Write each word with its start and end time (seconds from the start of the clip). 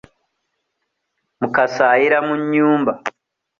Mukasa 1.39 1.83
ayera 1.95 2.19
mu 2.27 2.33
nnyumba. 2.41 2.93